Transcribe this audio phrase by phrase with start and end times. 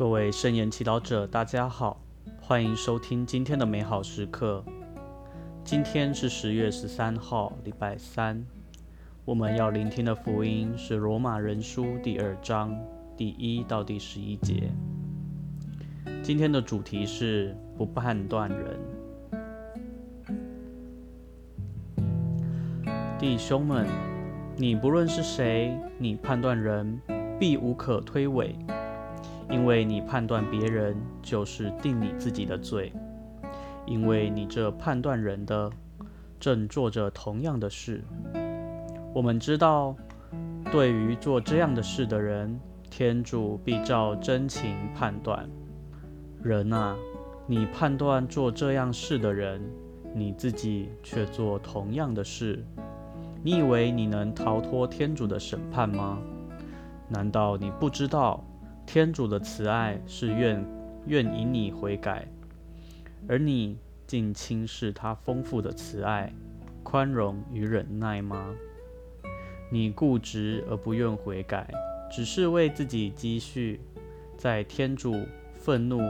[0.00, 2.00] 各位圣言祈祷者，大家好，
[2.40, 4.64] 欢迎收听今天的美好时刻。
[5.62, 8.42] 今天是十月十三号，礼拜三。
[9.26, 12.74] 我们要聆听的福音是罗马人书第二章
[13.14, 14.70] 第一到第十一节。
[16.22, 18.80] 今天的主题是不判断人。
[23.18, 23.86] 弟兄们，
[24.56, 26.98] 你不论是谁，你判断人，
[27.38, 28.54] 必无可推诿。
[29.50, 32.92] 因为你判断别人，就是定你自己的罪；
[33.84, 35.70] 因为你这判断人的，
[36.38, 38.04] 正做着同样的事。
[39.12, 39.96] 我们知道，
[40.70, 45.48] 对于做这样的事的人，天主必照真情判断。
[46.42, 46.96] 人啊，
[47.46, 49.60] 你判断做这样事的人，
[50.14, 52.64] 你自己却做同样的事，
[53.42, 56.18] 你以为你能逃脱天主的审判吗？
[57.08, 58.44] 难道你不知道？
[58.92, 60.66] 天主的慈爱是愿
[61.06, 62.26] 愿引你悔改，
[63.28, 66.32] 而你竟轻视他丰富的慈爱、
[66.82, 68.52] 宽容与忍耐吗？
[69.70, 71.70] 你固执而不愿悔改，
[72.10, 73.80] 只是为自己积蓄，
[74.36, 76.00] 在天主愤怒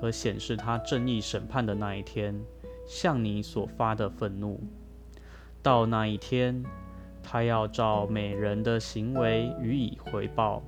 [0.00, 2.40] 和显示他正义审判的那一天，
[2.86, 4.60] 向你所发的愤怒。
[5.64, 6.62] 到那一天，
[7.24, 10.62] 他要照每人的行为予以回报。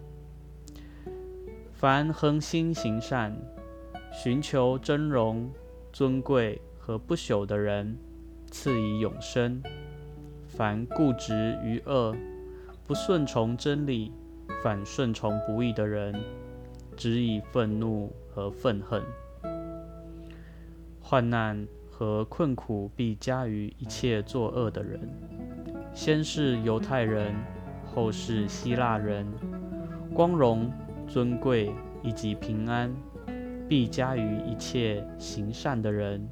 [1.82, 3.36] 凡恒心行善、
[4.12, 5.50] 寻求真容、
[5.92, 7.98] 尊贵和不朽的人，
[8.52, 9.60] 赐以永生；
[10.46, 12.14] 凡固执于恶、
[12.86, 14.12] 不顺从真理、
[14.62, 16.14] 反顺从不义的人，
[16.96, 19.02] 只以愤怒和愤恨。
[21.00, 25.00] 患难和困苦必加于一切作恶的人，
[25.92, 27.34] 先是犹太人，
[27.84, 29.26] 后是希腊人，
[30.14, 30.70] 光荣。
[31.12, 31.70] 尊贵
[32.02, 32.90] 以及平安，
[33.68, 36.26] 必加于一切行善的人，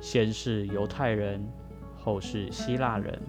[0.00, 1.46] 先是犹太人，
[1.94, 3.20] 后是希腊人，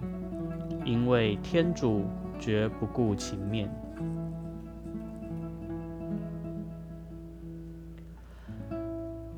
[0.86, 2.04] 因为天主
[2.40, 3.70] 绝不顾情面。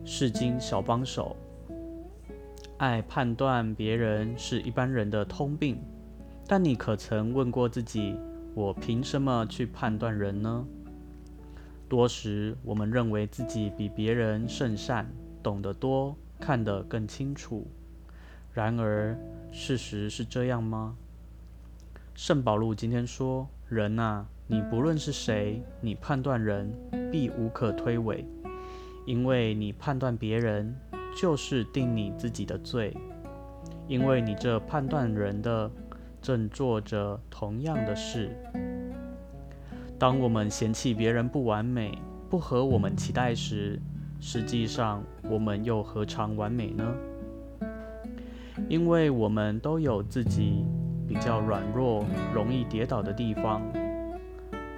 [0.05, 1.37] 世经小帮手，
[2.79, 5.81] 爱判断别人是一般人的通病，
[6.47, 8.15] 但你可曾问过自己：
[8.55, 10.65] 我凭什么去判断人呢？
[11.91, 15.11] 多时，我们认为自己比别人甚善，
[15.43, 17.67] 懂得多，看得更清楚。
[18.55, 19.19] 然而，
[19.51, 20.95] 事实是这样吗？
[22.15, 26.73] 圣保禄今天说：“人啊，你不论是谁，你判断人，
[27.11, 28.25] 必无可推诿，
[29.05, 30.73] 因为你判断别人，
[31.21, 32.97] 就是定你自己的罪，
[33.89, 35.69] 因为你这判断人的，
[36.23, 38.31] 正做着同样的事。”
[40.01, 41.93] 当我们嫌弃别人不完美、
[42.31, 43.79] 不合我们期待时，
[44.19, 46.95] 实际上我们又何尝完美呢？
[48.67, 50.65] 因为我们都有自己
[51.07, 52.03] 比较软弱、
[52.33, 53.61] 容易跌倒的地方。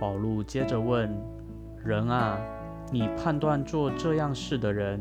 [0.01, 1.09] 宝路接着问
[1.85, 2.37] ：“人啊，
[2.91, 5.01] 你判断做这样事的人，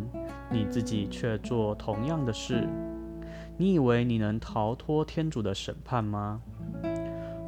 [0.52, 2.70] 你自己却做同样的事，
[3.58, 6.44] 你以为你能逃脱天主的审判吗？”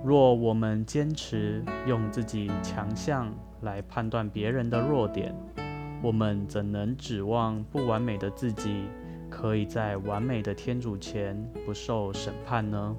[0.03, 5.33] 若我们坚持用自己强项来判断别人的弱点，
[6.01, 8.83] 我们怎能指望不完美的自己
[9.29, 12.95] 可以在完美的天主前不受审判呢？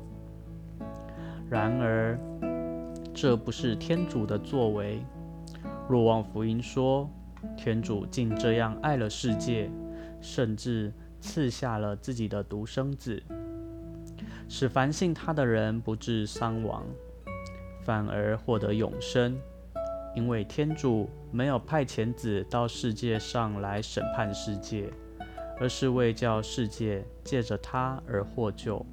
[1.51, 2.19] 然而，
[3.13, 5.05] 这不是天主的作为。
[5.87, 7.11] 若望福音说，
[7.55, 9.71] 天主竟这样爱了世界，
[10.23, 10.91] 甚至
[11.21, 13.23] 赐下了自己的独生子。
[14.49, 16.85] 使凡信他的人不致伤亡，
[17.83, 19.37] 反而获得永生，
[20.15, 24.89] 因为天主没有派遣子到世界上来审判世界，
[25.59, 28.85] 而是为叫世界借着他而获救。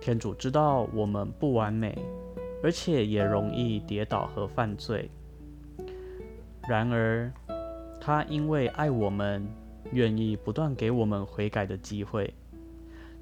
[0.00, 1.96] 天主知道我们不完美，
[2.62, 5.10] 而且也容易跌倒和犯罪。
[6.68, 7.32] 然而，
[8.00, 9.48] 他因为爱我们，
[9.92, 12.32] 愿意不断给我们悔改的机会。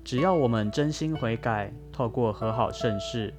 [0.04, 3.32] 只要我们真心悔改，透过和好盛世，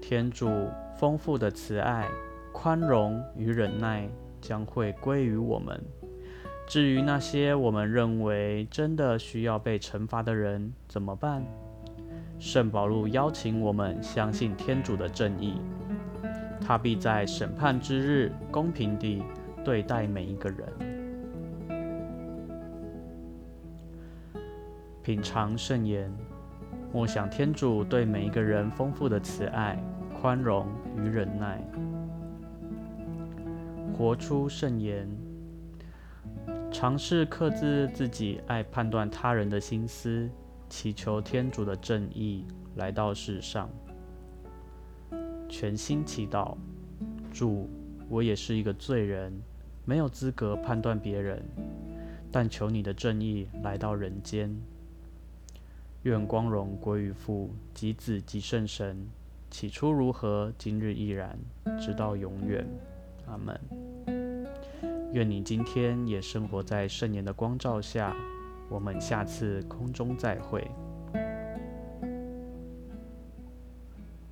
[0.00, 0.48] 天主
[0.96, 2.06] 丰富的慈爱、
[2.52, 4.08] 宽容与忍耐
[4.40, 5.82] 将会归于我们。
[6.68, 11.44] 至于那些我们认为真的需要被惩罚的人，怎么办？
[12.38, 15.60] 圣保禄邀请我们相信天主的正义，
[16.60, 19.24] 他必在审判之日公平地
[19.64, 20.95] 对待每一个人。
[25.06, 26.12] 品尝圣言，
[26.92, 29.80] 默想天主对每一个人丰富的慈爱、
[30.20, 30.66] 宽容
[30.96, 31.62] 与忍耐。
[33.96, 35.08] 活出圣言。
[36.72, 40.28] 尝试克制自己爱判断他人的心思，
[40.68, 42.44] 祈求天主的正义
[42.74, 43.70] 来到世上。
[45.48, 46.56] 全心祈祷，
[47.32, 47.70] 主，
[48.08, 49.32] 我也是一个罪人，
[49.84, 51.40] 没有资格判断别人，
[52.32, 54.52] 但求你的正义来到人间。
[56.06, 58.96] 愿光荣归于父及子及圣神，
[59.50, 61.36] 起初如何，今日亦然，
[61.80, 62.64] 直到永远。
[63.26, 63.60] 阿门。
[65.12, 68.14] 愿你今天也生活在圣言的光照下。
[68.68, 70.70] 我们下次空中再会。